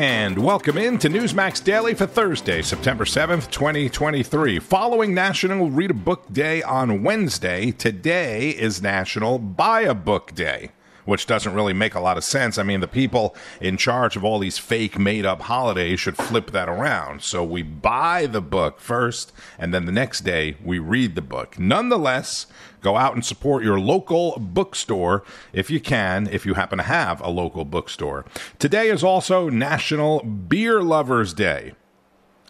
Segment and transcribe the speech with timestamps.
[0.00, 4.58] And welcome in to Newsmax Daily for Thursday, September 7th, 2023.
[4.58, 10.70] Following National Read a Book Day on Wednesday, today is National Buy a Book Day
[11.04, 12.58] which doesn't really make a lot of sense.
[12.58, 16.50] I mean, the people in charge of all these fake made up holidays should flip
[16.52, 17.22] that around.
[17.22, 21.58] So we buy the book first, and then the next day we read the book.
[21.58, 22.46] Nonetheless,
[22.82, 25.22] go out and support your local bookstore
[25.52, 28.24] if you can, if you happen to have a local bookstore.
[28.58, 31.72] Today is also National Beer Lovers Day.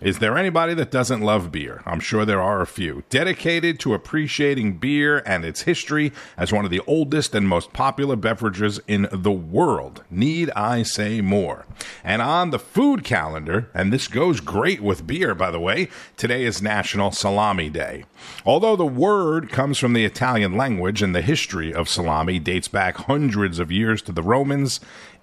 [0.01, 1.83] Is there anybody that doesn't love beer?
[1.85, 3.05] I'm sure there are a few.
[3.11, 8.17] Dedicated to appreciating beer and its history as one of the oldest and most popular
[8.17, 10.03] beverages in the world.
[10.11, 11.67] Need I say more?
[12.03, 16.45] And on the food calendar, and this goes great with beer, by the way, today
[16.45, 18.07] is National Salami Day.
[18.47, 22.97] Although the word comes from the Italian language and the history of salami dates back
[22.97, 24.81] hundreds of years to the Romans,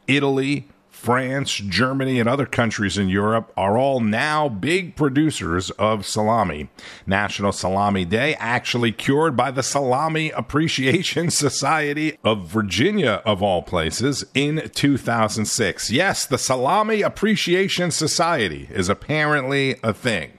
[0.08, 0.67] Italy,
[0.98, 6.70] France, Germany, and other countries in Europe are all now big producers of salami.
[7.06, 14.26] National Salami Day actually cured by the Salami Appreciation Society of Virginia, of all places,
[14.34, 15.92] in 2006.
[15.92, 20.36] Yes, the Salami Appreciation Society is apparently a thing.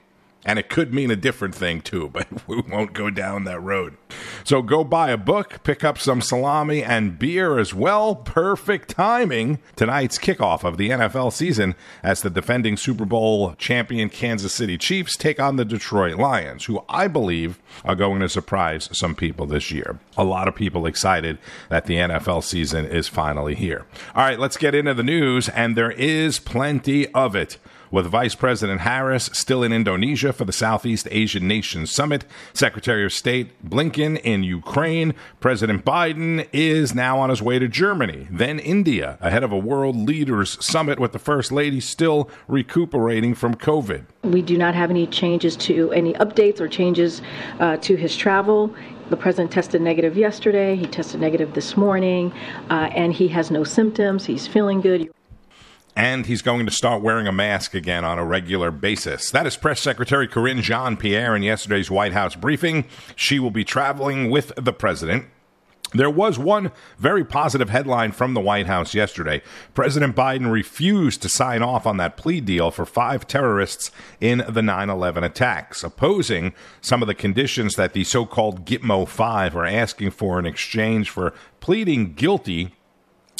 [0.49, 3.95] And it could mean a different thing too, but we won't go down that road.
[4.43, 8.15] So go buy a book, pick up some salami and beer as well.
[8.15, 9.59] Perfect timing.
[9.75, 15.15] Tonight's kickoff of the NFL season as the defending Super Bowl champion Kansas City Chiefs
[15.15, 19.69] take on the Detroit Lions, who I believe are going to surprise some people this
[19.69, 19.99] year.
[20.17, 21.37] A lot of people excited
[21.69, 23.85] that the NFL season is finally here.
[24.15, 27.57] All right, let's get into the news, and there is plenty of it
[27.91, 33.13] with Vice President Harris still in Indonesia for the Southeast Asian Nations Summit, Secretary of
[33.13, 39.17] State Blinken in Ukraine, President Biden is now on his way to Germany, then India,
[39.21, 44.05] ahead of a world leaders summit with the First Lady still recuperating from COVID.
[44.23, 47.21] We do not have any changes to any updates or changes
[47.59, 48.73] uh, to his travel.
[49.09, 50.75] The president tested negative yesterday.
[50.75, 52.31] He tested negative this morning,
[52.69, 54.25] uh, and he has no symptoms.
[54.25, 55.09] He's feeling good
[55.95, 59.31] and he's going to start wearing a mask again on a regular basis.
[59.31, 62.85] That is Press Secretary Karine Jean Pierre in yesterday's White House briefing.
[63.15, 65.25] She will be traveling with the president.
[65.91, 69.41] There was one very positive headline from the White House yesterday.
[69.73, 73.89] President Biden refused to sign off on that plea deal for five terrorists
[74.21, 79.07] in the 9 11 attacks, opposing some of the conditions that the so called Gitmo
[79.07, 82.75] 5 are asking for in exchange for pleading guilty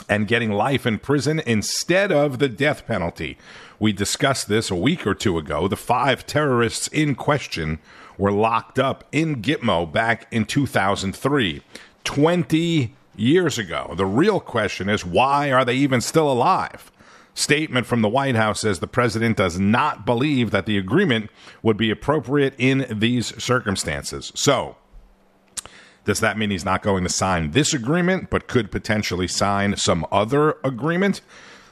[0.10, 3.38] and getting life in prison instead of the death penalty.
[3.80, 5.68] We discussed this a week or two ago.
[5.68, 7.80] The five terrorists in question
[8.18, 11.62] were locked up in Gitmo back in 2003,
[12.04, 13.94] 20 years ago.
[13.96, 16.92] The real question is why are they even still alive?
[17.34, 21.30] Statement from the White House says the president does not believe that the agreement
[21.64, 24.34] would be appropriate in these circumstances.
[24.36, 24.76] So,
[26.06, 30.06] does that mean he's not going to sign this agreement, but could potentially sign some
[30.12, 31.22] other agreement?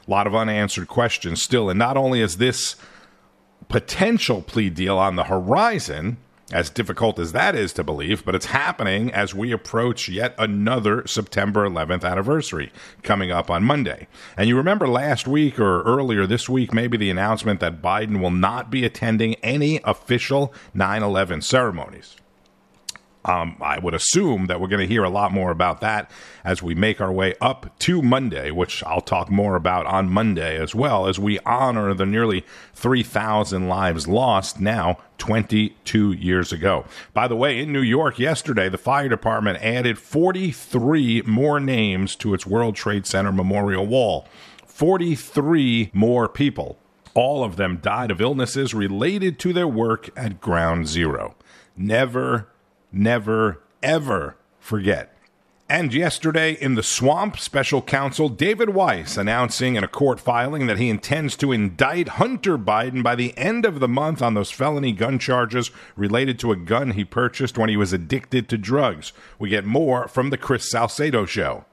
[0.06, 1.68] A lot of unanswered questions still.
[1.68, 2.76] And not only is this
[3.68, 6.18] potential plea deal on the horizon,
[6.50, 11.06] as difficult as that is to believe, but it's happening as we approach yet another
[11.06, 12.72] September 11th anniversary
[13.02, 14.08] coming up on Monday.
[14.36, 18.30] And you remember last week or earlier this week, maybe the announcement that Biden will
[18.30, 22.16] not be attending any official 9 11 ceremonies.
[23.24, 26.10] Um, I would assume that we're going to hear a lot more about that
[26.44, 30.56] as we make our way up to Monday, which I'll talk more about on Monday
[30.56, 36.84] as well as we honor the nearly 3,000 lives lost now 22 years ago.
[37.12, 42.34] By the way, in New York yesterday, the fire department added 43 more names to
[42.34, 44.26] its World Trade Center memorial wall.
[44.66, 46.78] 43 more people.
[47.14, 51.34] All of them died of illnesses related to their work at Ground Zero.
[51.76, 52.48] Never
[52.92, 55.14] never, ever forget.
[55.70, 60.78] And yesterday in the swamp, special counsel David Weiss announcing in a court filing that
[60.78, 64.92] he intends to indict Hunter Biden by the end of the month on those felony
[64.92, 69.12] gun charges related to a gun he purchased when he was addicted to drugs.
[69.38, 71.66] We get more from the Chris Salcedo show.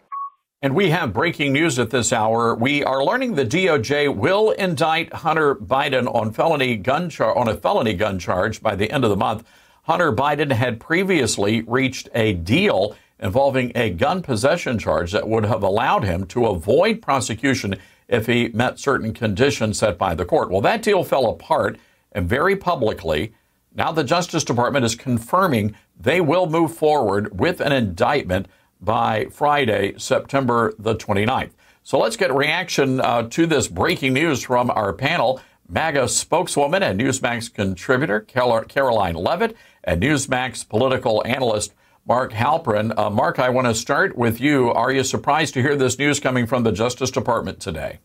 [0.61, 2.53] And we have breaking news at this hour.
[2.53, 7.55] We are learning the DOJ will indict Hunter Biden on felony gun char- on a
[7.55, 9.47] felony gun charge by the end of the month.
[9.85, 15.61] Hunter Biden had previously reached a deal involving a gun possession charge that would have
[15.61, 17.75] allowed him to avoid prosecution
[18.07, 20.49] if he met certain conditions set by the court.
[20.49, 21.77] Well, that deal fell apart,
[22.11, 23.33] and very publicly,
[23.75, 28.47] now the Justice Department is confirming they will move forward with an indictment
[28.81, 31.51] by Friday, September the 29th.
[31.83, 35.39] So let's get reaction uh, to this breaking news from our panel.
[35.67, 41.73] MAGA spokeswoman and Newsmax contributor Karoline Leavitt and Newsmax political analyst
[42.07, 42.95] Mark Halperin.
[42.95, 44.69] Uh, Mark, I want to start with you.
[44.71, 47.99] Are you surprised to hear this news coming from the Justice Department today?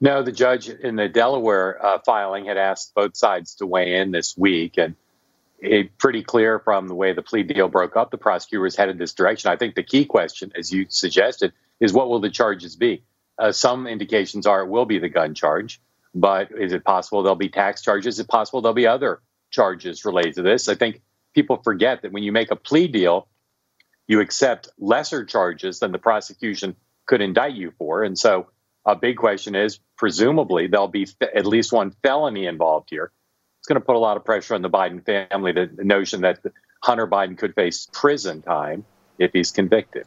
[0.00, 4.10] No, the judge in the Delaware uh, filing had asked both sides to weigh in
[4.10, 4.94] this week, and
[5.58, 9.12] it pretty clear from the way the plea deal broke up, the prosecutors headed this
[9.12, 9.50] direction.
[9.50, 13.02] I think the key question, as you suggested, is what will the charges be?
[13.38, 15.80] Uh, some indications are it will be the gun charge,
[16.14, 18.14] but is it possible there'll be tax charges?
[18.14, 19.20] Is it possible there'll be other
[19.50, 20.68] charges related to this?
[20.68, 21.02] I think
[21.34, 23.28] people forget that when you make a plea deal,
[24.06, 26.76] you accept lesser charges than the prosecution
[27.06, 28.02] could indict you for.
[28.02, 28.48] And so
[28.84, 33.12] a big question is presumably there'll be at least one felony involved here.
[33.60, 36.40] It's going to put a lot of pressure on the Biden family, the, notion that
[36.82, 38.84] Hunter Biden could face prison time
[39.18, 40.06] if he's convicted.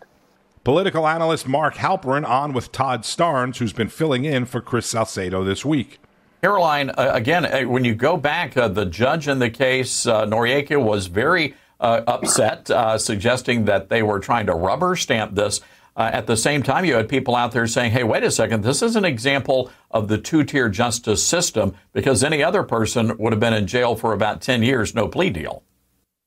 [0.64, 5.44] Political analyst Mark Halperin on with Todd Starnes, who's been filling in for Chris Salcedo
[5.44, 6.00] this week.
[6.44, 10.24] Caroline, uh, again, uh, when you go back, uh, the judge in the case, uh,
[10.28, 12.70] Noreika, was very uh, upset,
[13.02, 15.62] suggesting that they were trying to rubber stamp this.
[15.98, 18.84] at the same time, you had people out there saying, hey, wait a second, this
[18.84, 23.40] is an example of the two tier justice system because any other person would have
[23.40, 25.64] been in jail for about 10 years, no plea deal.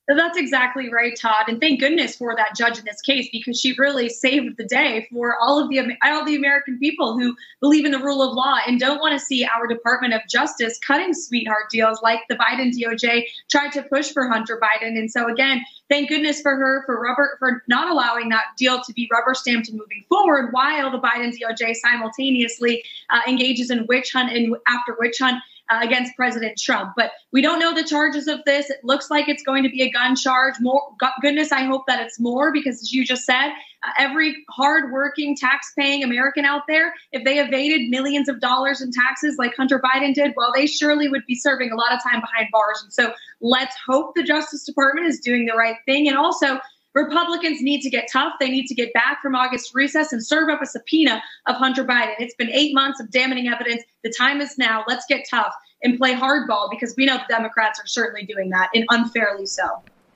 [0.06, 1.48] That's exactly right, Todd.
[1.48, 5.08] And thank goodness for that judge in this case because she really saved the day
[5.10, 8.58] for all of the all the American people who believe in the rule of law
[8.66, 12.70] and don't want to see our Department of Justice cutting sweetheart deals like the Biden
[12.70, 14.98] DOJ tried to push for Hunter Biden.
[14.98, 18.92] And so again, thank goodness for her for rubber for not allowing that deal to
[18.92, 24.12] be rubber stamped and moving forward while the Biden DOJ simultaneously uh, engages in witch
[24.12, 26.92] hunt and after witch hunt uh, against President Trump.
[26.96, 28.70] But we don't know the charges of this.
[28.70, 30.54] It looks like it's going to be a gun charge.
[30.60, 30.82] More
[31.20, 36.02] goodness, I hope that it's more because, as you just said, uh, every hardworking, tax-paying
[36.02, 40.32] American out there, if they evaded millions of dollars in taxes like Hunter Biden did,
[40.36, 42.80] well, they surely would be serving a lot of time behind bars.
[42.82, 46.60] And so, let's hope the Justice Department is doing the right thing, and also
[46.94, 48.34] Republicans need to get tough.
[48.38, 51.84] They need to get back from August recess and serve up a subpoena of Hunter
[51.84, 52.14] Biden.
[52.18, 53.82] It's been eight months of damning evidence.
[54.04, 54.84] The time is now.
[54.86, 58.70] Let's get tough and play hardball because we know the Democrats are certainly doing that
[58.74, 59.64] and unfairly so.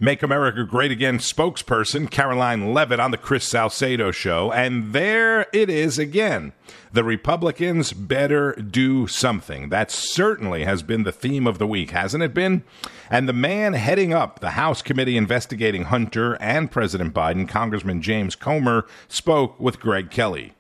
[0.00, 4.53] Make America Great Again spokesperson Karoline Leavitt on the Chris Salcedo show.
[4.53, 6.53] And there it is again.
[6.93, 9.71] The Republicans better do something.
[9.71, 12.62] That certainly has been the theme of the week, hasn't it been?
[13.11, 18.37] And the man heading up the House committee investigating Hunter and President Biden, Congressman James
[18.37, 20.55] Comer, spoke with Greg Kelly.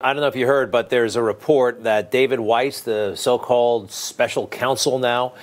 [0.00, 3.38] I don't know if you heard, but there's a report that David Weiss, the so
[3.38, 5.34] called special counsel now,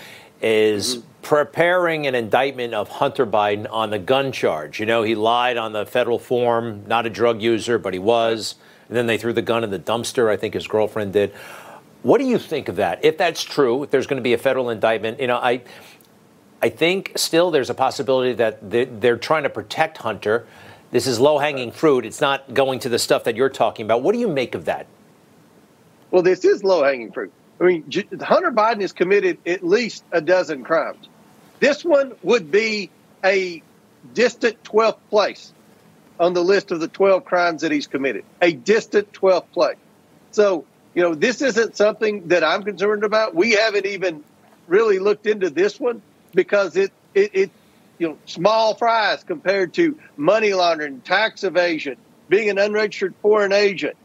[0.41, 1.03] is.
[1.21, 4.79] Preparing an indictment of Hunter Biden on the gun charge.
[4.79, 8.55] You know, he lied on the federal form, not a drug user, but he was.
[8.87, 11.31] And then they threw the gun in the dumpster, I think his girlfriend did.
[12.01, 13.03] What do you think of that?
[13.03, 15.61] If that's true, if there's going to be a federal indictment, you know, I,
[16.61, 18.57] I think still there's a possibility that
[19.01, 20.47] they're trying to protect Hunter.
[20.91, 22.05] This is low hanging fruit.
[22.05, 24.01] It's not going to the stuff that you're talking about.
[24.01, 24.87] What do you make of that?
[26.09, 27.31] Well, this is low hanging fruit.
[27.59, 27.83] I mean,
[28.21, 31.07] Hunter Biden has committed at least a dozen crimes.
[31.59, 32.89] This one would be
[33.23, 33.61] a
[34.13, 35.53] distant 12th place
[36.19, 39.77] on the list of the 12 crimes that he's committed, a distant 12th place.
[40.31, 43.35] So, you know, this isn't something that I'm concerned about.
[43.35, 44.23] We haven't even
[44.67, 46.01] really looked into this one
[46.33, 47.51] because it, it, it
[47.97, 51.97] you know, small fries compared to money laundering, tax evasion,
[52.29, 53.97] being an unregistered foreign agent,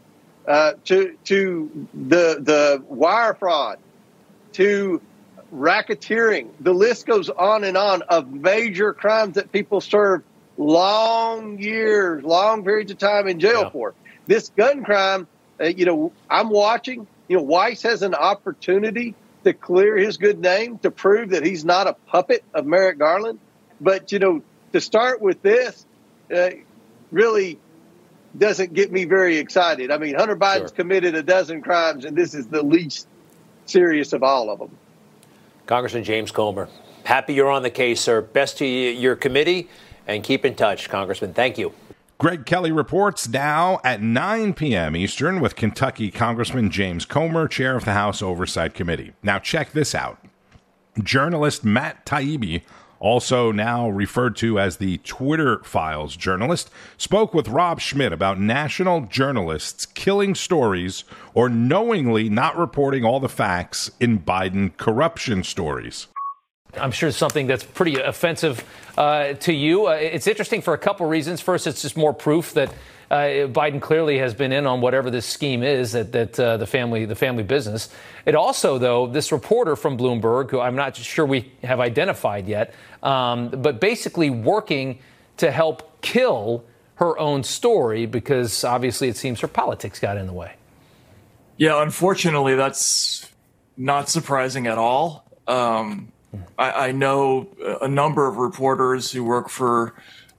[0.47, 3.79] uh, to to the the wire fraud,
[4.53, 5.01] to
[5.53, 6.49] racketeering.
[6.59, 10.23] The list goes on and on of major crimes that people serve
[10.57, 13.69] long years, long periods of time in jail yeah.
[13.69, 13.93] for.
[14.27, 15.27] This gun crime,
[15.59, 17.07] uh, you know, I'm watching.
[17.27, 21.65] You know, Weiss has an opportunity to clear his good name to prove that he's
[21.65, 23.39] not a puppet of Merrick Garland.
[23.81, 25.85] But you know, to start with this,
[26.35, 26.49] uh,
[27.11, 27.59] really
[28.39, 29.91] doesn't get me very excited.
[29.91, 30.77] I mean, Hunter Biden's sure.
[30.77, 33.07] committed a dozen crimes, and this is the least
[33.65, 34.71] serious of all of them.
[35.65, 36.69] Congressman James Comer,
[37.03, 38.21] happy you're on the case, sir.
[38.21, 39.69] Best to your committee,
[40.07, 41.33] and keep in touch, Congressman.
[41.33, 41.73] Thank you.
[42.17, 44.95] Greg Kelly reports now at 9 p.m.
[44.95, 49.11] Eastern with Kentucky Congressman James Comer, chair of the House Oversight Committee.
[49.21, 50.17] Now, check this out.
[51.03, 52.61] Journalist Matt Taibbi
[52.99, 59.01] also now referred to as the Twitter Files journalist, spoke with Rob Schmitt about national
[59.01, 66.07] journalists killing stories or knowingly not reporting all the facts in Biden corruption stories.
[66.77, 68.63] I'm sure something that's pretty offensive
[68.97, 69.87] uh, to you.
[69.87, 71.41] Uh, it's interesting for a couple reasons.
[71.41, 72.73] First, it's just more proof that
[73.11, 76.65] uh, Biden clearly has been in on whatever this scheme is that that uh, the
[76.65, 77.89] family the family business.
[78.25, 82.73] It also, though, this reporter from Bloomberg, who I'm not sure we have identified yet,
[83.03, 84.99] um, but basically working
[85.37, 86.63] to help kill
[86.95, 90.53] her own story because obviously it seems her politics got in the way.
[91.57, 93.29] Yeah, unfortunately, that's
[93.77, 95.25] not surprising at all.
[95.47, 96.11] Um,
[96.57, 97.47] I, I, know
[97.81, 99.93] a number of reporters who work for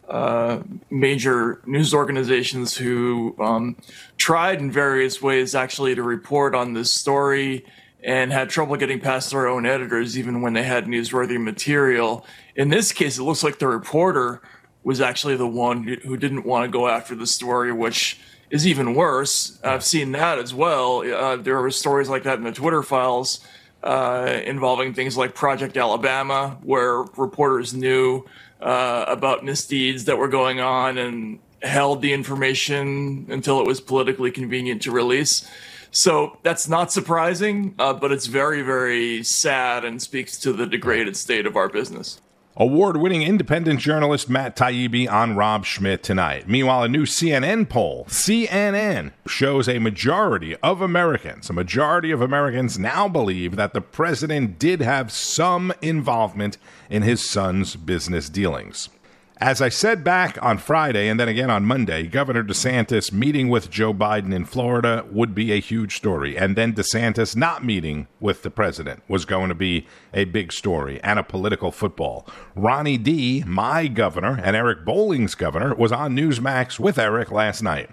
[0.08, 0.60] uh,
[0.90, 3.76] major news organizations who um,
[4.16, 7.64] tried in various ways actually to report on this story
[8.04, 12.24] and had trouble getting past their own editors even when they had newsworthy material.
[12.54, 14.40] In this case, it looks like the reporter
[14.84, 18.20] was actually the one who didn't want to go after the story, which
[18.50, 19.58] is even worse.
[19.64, 21.00] I've seen that as well.
[21.00, 23.40] Uh, there were stories like that in the Twitter files
[23.86, 28.26] uh, involving things like Project Alabama, where reporters knew
[28.60, 34.32] uh, about misdeeds that were going on and held the information until it was politically
[34.32, 35.48] convenient to release.
[35.92, 41.16] So that's not surprising, uh, but it's very, very sad and speaks to the degraded
[41.16, 42.20] state of our business.
[42.58, 46.48] Award winning independent journalist Matt Taibbi on Rob Schmitt tonight.
[46.48, 52.78] Meanwhile, a new CNN poll, CNN, shows a majority of Americans, a majority of Americans
[52.78, 56.56] now believe that the president did have some involvement
[56.88, 58.88] in his son's business dealings.
[59.38, 63.70] As I said back on Friday and then again on Monday, Governor DeSantis meeting with
[63.70, 66.38] Joe Biden in Florida would be a huge story.
[66.38, 71.02] And then DeSantis not meeting with the president was going to be a big story
[71.02, 72.26] and a political football.
[72.54, 77.90] Ronnie D., my governor, and Eric Bolling's governor, was on Newsmax with Eric last night.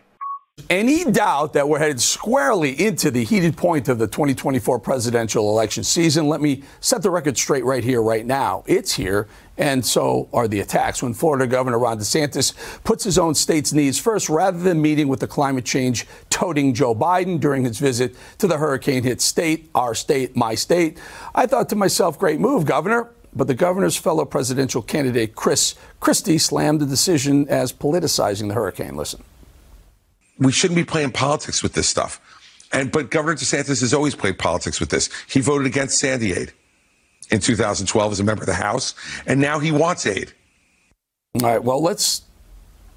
[0.69, 5.83] Any doubt that we're headed squarely into the heated point of the 2024 presidential election
[5.83, 6.27] season?
[6.27, 8.63] Let me set the record straight right here, right now.
[8.67, 11.01] It's here, and so are the attacks.
[11.01, 15.21] When Florida Governor Ron DeSantis puts his own state's needs first rather than meeting with
[15.21, 19.95] the climate change toting Joe Biden during his visit to the hurricane hit state, our
[19.95, 20.99] state, my state,
[21.33, 23.09] I thought to myself, great move, Governor.
[23.35, 28.95] But the governor's fellow presidential candidate, Chris Christie, slammed the decision as politicizing the hurricane.
[28.95, 29.23] Listen
[30.37, 32.19] we shouldn't be playing politics with this stuff.
[32.71, 35.09] And but Governor DeSantis has always played politics with this.
[35.29, 36.51] He voted against Sandy aid
[37.29, 38.95] in 2012 as a member of the House,
[39.27, 40.33] and now he wants aid.
[41.35, 41.63] All right.
[41.63, 42.23] Well, let's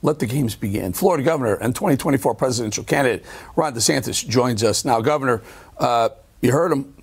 [0.03, 0.93] let the games begin.
[0.93, 3.25] Florida Governor and 2024 presidential candidate
[3.55, 5.01] Ron DeSantis joins us now.
[5.01, 5.43] Governor,
[5.79, 6.95] uh, you heard him.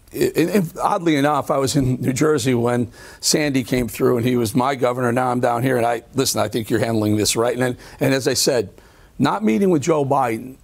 [0.82, 4.74] oddly enough, I was in New Jersey when Sandy came through, and he was my
[4.74, 5.12] governor.
[5.12, 6.42] Now I'm down here, and I listen.
[6.42, 7.58] I think you're handling this right.
[7.58, 8.70] And and as I said
[9.20, 10.58] not meeting with Joe Biden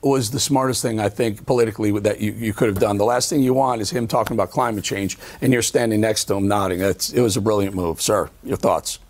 [0.00, 2.98] was the smartest thing I think politically that you, you could have done.
[2.98, 6.26] The last thing you want is him talking about climate change and you're standing next
[6.26, 6.80] to him nodding.
[6.80, 8.30] It was a brilliant move, sir.
[8.44, 9.00] Your thoughts?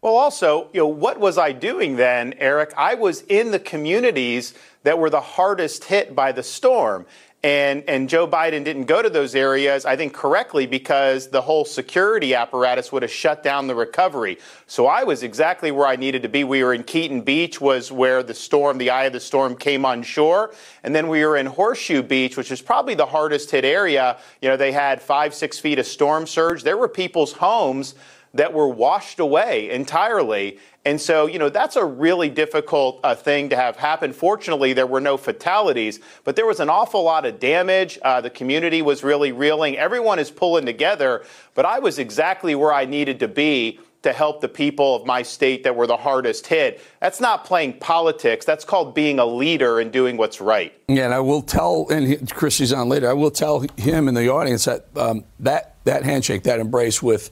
[0.00, 2.72] Well, also, you know, what was I doing then, Eric?
[2.76, 4.54] I was in the communities
[4.84, 7.04] that were the hardest hit by the storm.
[7.44, 11.64] And, and Joe Biden didn't go to those areas, I think correctly, because the whole
[11.64, 14.38] security apparatus would have shut down the recovery.
[14.66, 16.42] So I was exactly where I needed to be.
[16.42, 19.84] We were in Keaton Beach, was where the storm, the eye of the storm came
[19.84, 20.52] on shore.
[20.82, 24.18] And then we were in Horseshoe Beach, which is probably the hardest hit area.
[24.42, 26.64] You know, they had five, six feet of storm surge.
[26.64, 27.94] There were people's homes
[28.34, 30.58] that were washed away entirely.
[30.84, 34.12] And so, you know, that's a really difficult uh, thing to have happen.
[34.12, 37.98] Fortunately, there were no fatalities, but there was an awful lot of damage.
[38.02, 39.76] Uh, the community was really reeling.
[39.76, 44.40] Everyone is pulling together, but I was exactly where I needed to be to help
[44.40, 46.80] the people of my state that were the hardest hit.
[47.00, 48.46] That's not playing politics.
[48.46, 50.72] That's called being a leader and doing what's right.
[50.86, 53.10] Yeah, and I will tell, and Chris is on later.
[53.10, 57.30] I will tell him in the audience that um, that that handshake, that embrace with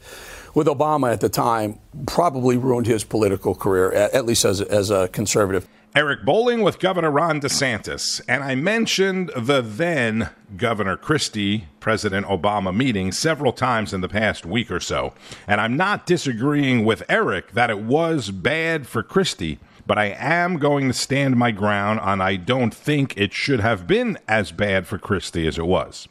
[0.57, 5.07] with Obama at the time probably ruined his political career, at least as, as a
[5.09, 5.69] conservative.
[5.95, 8.23] Eric Bolling with Governor Ron DeSantis.
[8.27, 14.47] And I mentioned the then Governor Christie, President Obama meeting several times in the past
[14.47, 15.13] week or so.
[15.47, 20.57] And I'm not disagreeing with Eric that it was bad for Christie, but I am
[20.57, 24.87] going to stand my ground on I don't think it should have been as bad
[24.87, 26.09] for Christie as it was.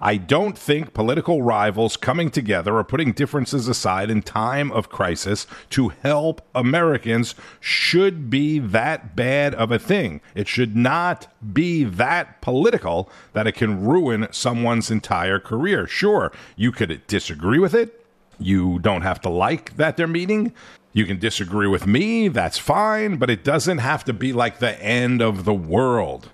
[0.00, 5.46] I don't think political rivals coming together or putting differences aside in time of crisis
[5.70, 10.20] to help Americans should be that bad of a thing.
[10.34, 15.86] It should not be that political that it can ruin someone's entire career.
[15.86, 18.04] Sure, you could disagree with it.
[18.38, 20.52] You don't have to like that they're meeting.
[20.92, 24.82] You can disagree with me, that's fine, but it doesn't have to be like the
[24.82, 26.30] end of the world.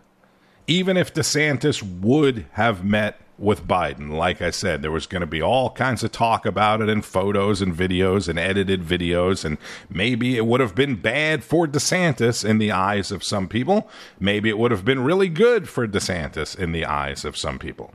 [0.66, 4.10] Even if DeSantis would have met with Biden.
[4.10, 7.04] Like I said, there was going to be all kinds of talk about it and
[7.04, 9.44] photos and videos and edited videos.
[9.44, 9.58] And
[9.90, 13.88] maybe it would have been bad for DeSantis in the eyes of some people.
[14.20, 17.92] Maybe it would have been really good for DeSantis in the eyes of some people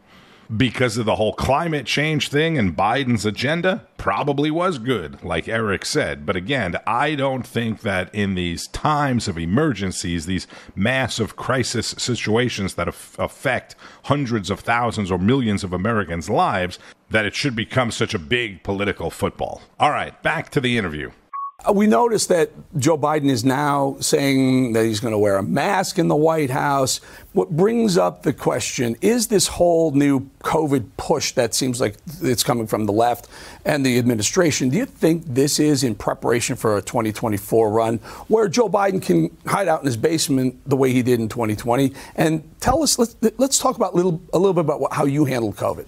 [0.56, 5.86] because of the whole climate change thing and Biden's agenda probably was good, like Eric
[5.86, 6.26] said.
[6.26, 12.76] But again, I don't think that in these times of emergencies, these massive crisis situations
[12.76, 13.76] that affect
[14.06, 16.80] hundreds of thousands or millions of Americans' lives,
[17.10, 19.62] that it should become such a big political football.
[19.80, 21.12] All right, back to the interview.
[21.68, 25.44] Uh, we noticed that Joe Biden is now saying that he's going to wear a
[25.44, 27.02] mask in the White House.
[27.34, 32.44] What brings up the question is this whole new COVID push that seems like it's
[32.44, 33.28] coming from the left
[33.66, 34.70] and the administration.
[34.70, 37.98] Do you think this is in preparation for a 2024 run
[38.30, 41.94] where Joe Biden can hide out in his basement the way he did in 2020?
[42.16, 45.58] And tell us, let's, let's talk about little, a little bit about how you handled
[45.58, 45.86] COVID.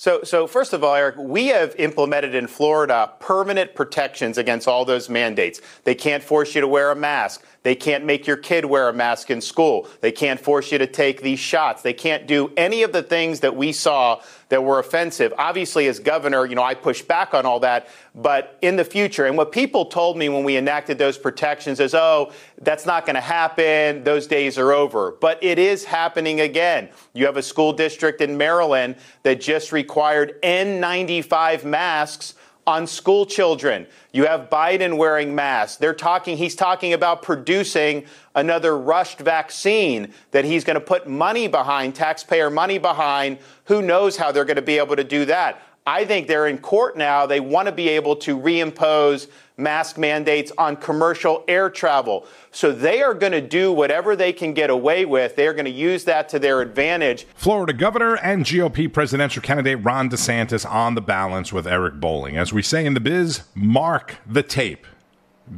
[0.00, 4.84] So, so first of all, Eric, we have implemented in Florida permanent protections against all
[4.84, 5.60] those mandates.
[5.82, 7.44] They can't force you to wear a mask.
[7.64, 9.88] They can't make your kid wear a mask in school.
[10.00, 11.82] They can't force you to take these shots.
[11.82, 15.32] They can't do any of the things that we saw that were offensive.
[15.36, 19.26] Obviously, as governor, you know, I pushed back on all that, but in the future,
[19.26, 23.14] and what people told me when we enacted those protections is, oh, that's not going
[23.14, 24.04] to happen.
[24.04, 25.12] Those days are over.
[25.20, 26.88] But it is happening again.
[27.12, 32.34] You have a school district in Maryland that just required N95 masks
[32.68, 33.86] on school children.
[34.12, 35.78] You have Biden wearing masks.
[35.78, 41.48] They're talking, he's talking about producing another rushed vaccine that he's going to put money
[41.48, 43.38] behind, taxpayer money behind.
[43.64, 45.62] Who knows how they're going to be able to do that?
[45.88, 47.24] I think they're in court now.
[47.24, 52.26] They want to be able to reimpose mask mandates on commercial air travel.
[52.50, 55.34] So they are going to do whatever they can get away with.
[55.34, 57.26] They're going to use that to their advantage.
[57.34, 62.36] Florida governor and GOP presidential candidate Ron DeSantis on the balance with Eric Bolling.
[62.36, 64.86] As we say in the biz, mark the tape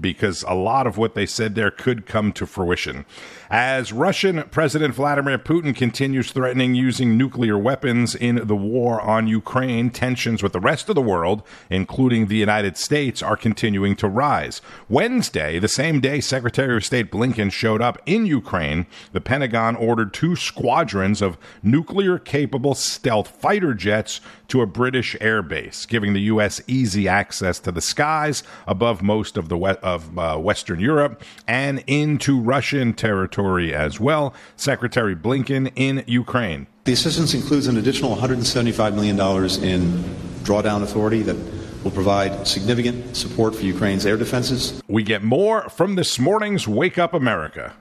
[0.01, 3.05] because a lot of what they said there could come to fruition.
[3.51, 9.91] As Russian President Vladimir Putin continues threatening using nuclear weapons in the war on Ukraine,
[9.91, 14.63] tensions with the rest of the world, including the United States, are continuing to rise.
[14.89, 20.15] Wednesday, the same day Secretary of State Blinken showed up in Ukraine, the Pentagon ordered
[20.15, 26.61] two squadrons of nuclear capable stealth fighter jets to a British airbase, giving the U.S.
[26.67, 31.83] easy access to the skies above most of the we- of uh, Western Europe and
[31.87, 34.35] into Russian territory as well.
[34.57, 36.67] Secretary Blinken in Ukraine.
[36.85, 39.17] The assistance includes an additional $175 million
[39.63, 40.05] in
[40.45, 41.37] drawdown authority that
[41.85, 44.83] will provide significant support for Ukraine's air defenses.
[44.89, 47.75] We get more from this morning's Wake Up America.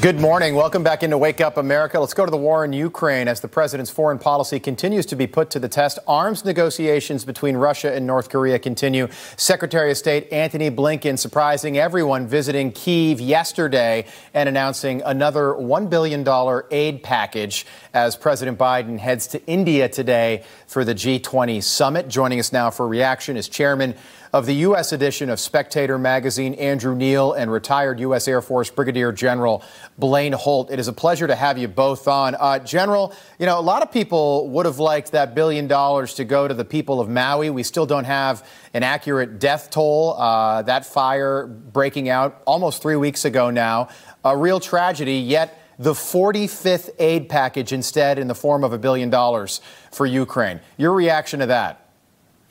[0.00, 0.54] Good morning.
[0.54, 1.98] Welcome back into Wake Up America.
[1.98, 5.26] Let's go to the war in Ukraine as the president's foreign policy continues to be
[5.26, 5.98] put to the test.
[6.06, 9.08] Arms negotiations between Russia and North Korea continue.
[9.36, 16.24] Secretary of State Antony Blinken surprising everyone visiting Kiev yesterday and announcing another $1 billion
[16.70, 22.06] aid package as President Biden heads to India today for the G20 summit.
[22.06, 23.96] Joining us now for reaction is Chairman
[24.32, 24.92] of the U.S.
[24.92, 28.28] edition of Spectator magazine, Andrew Neil, and retired U.S.
[28.28, 29.62] Air Force Brigadier General
[29.96, 30.70] Blaine Holt.
[30.70, 32.34] It is a pleasure to have you both on.
[32.34, 36.24] Uh, General, you know, a lot of people would have liked that billion dollars to
[36.24, 37.50] go to the people of Maui.
[37.50, 40.14] We still don't have an accurate death toll.
[40.18, 43.88] Uh, that fire breaking out almost three weeks ago now.
[44.24, 49.10] A real tragedy, yet the 45th aid package instead in the form of a billion
[49.10, 49.60] dollars
[49.92, 50.60] for Ukraine.
[50.76, 51.87] Your reaction to that?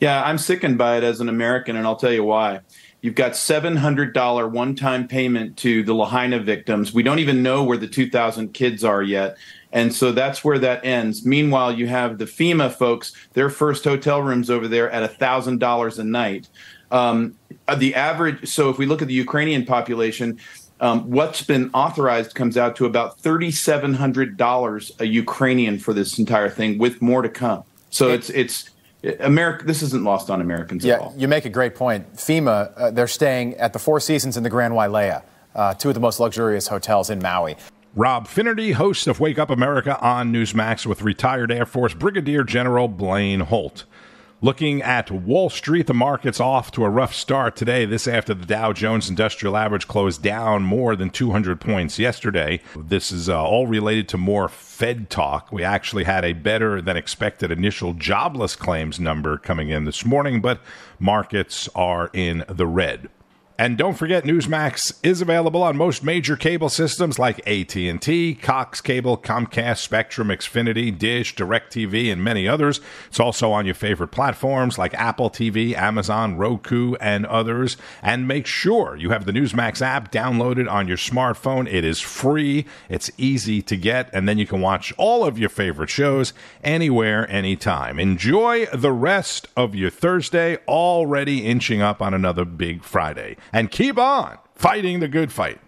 [0.00, 2.60] Yeah, I'm sickened by it as an American, and I'll tell you why.
[3.00, 6.92] You've got $700 one time payment to the Lahaina victims.
[6.92, 9.36] We don't even know where the 2,000 kids are yet.
[9.72, 11.24] And so that's where that ends.
[11.24, 16.04] Meanwhile, you have the FEMA folks, their first hotel rooms over there at $1,000 a
[16.04, 16.48] night.
[16.90, 17.36] Um,
[17.76, 20.40] the average, so if we look at the Ukrainian population,
[20.80, 26.78] um, what's been authorized comes out to about $3,700 a Ukrainian for this entire thing,
[26.78, 27.64] with more to come.
[27.90, 28.70] So it's it's
[29.20, 31.14] America, this isn't lost on Americans yeah, at all.
[31.16, 32.14] You make a great point.
[32.14, 35.22] FEMA, uh, they're staying at the Four Seasons in the Grand Wailea,
[35.54, 37.56] uh, two of the most luxurious hotels in Maui.
[37.94, 42.86] Rob Finnerty, host of Wake Up America on Newsmax with retired Air Force Brigadier General
[42.86, 43.84] Blaine Holt.
[44.40, 47.84] Looking at Wall Street, the market's off to a rough start today.
[47.86, 52.60] This after the Dow Jones Industrial Average closed down more than 200 points yesterday.
[52.76, 55.50] This is uh, all related to more Fed talk.
[55.50, 60.40] We actually had a better than expected initial jobless claims number coming in this morning,
[60.40, 60.60] but
[61.00, 63.08] markets are in the red.
[63.60, 69.18] And don't forget, Newsmax is available on most major cable systems like AT&T, Cox Cable,
[69.18, 72.80] Comcast, Spectrum, Xfinity, Dish, DirecTV, and many others.
[73.08, 77.76] It's also on your favorite platforms like Apple TV, Amazon, Roku, and others.
[78.00, 81.66] And make sure you have the Newsmax app downloaded on your smartphone.
[81.68, 85.48] It is free, it's easy to get, and then you can watch all of your
[85.48, 87.98] favorite shows anywhere, anytime.
[87.98, 93.98] Enjoy the rest of your Thursday, already inching up on another big Friday and keep
[93.98, 95.60] on fighting the good fight.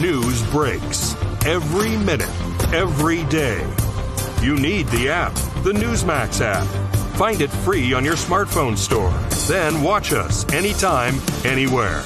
[0.00, 2.28] News breaks every minute,
[2.72, 3.66] every day.
[4.42, 6.66] You need the app, the Newsmax app.
[7.16, 9.12] Find it free on your smartphone store.
[9.48, 12.02] Then watch us anytime, anywhere.